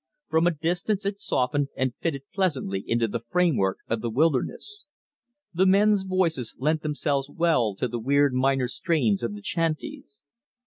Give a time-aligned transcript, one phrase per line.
[0.29, 4.87] From a distance it softened and fitted pleasantly into the framework of the wilderness.
[5.53, 10.23] The men's voices lent themselves well to the weird minor strains of the chanteys.